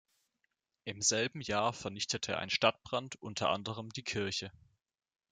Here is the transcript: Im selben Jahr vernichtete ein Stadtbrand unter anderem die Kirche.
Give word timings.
Im 0.83 1.03
selben 1.03 1.41
Jahr 1.41 1.73
vernichtete 1.73 2.35
ein 2.39 2.49
Stadtbrand 2.49 3.17
unter 3.21 3.49
anderem 3.49 3.89
die 3.89 4.01
Kirche. 4.01 4.51